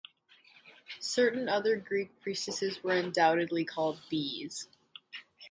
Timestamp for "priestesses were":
2.21-2.93